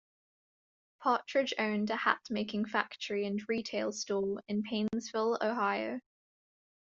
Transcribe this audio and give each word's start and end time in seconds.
Partridge 1.03 1.53
owned 1.59 1.91
a 1.91 1.95
hat-making 1.95 2.65
factory 2.65 3.27
and 3.27 3.39
retail 3.47 3.91
store 3.91 4.41
in 4.47 4.63
Painesville, 4.63 5.37
Ohio. 5.39 6.01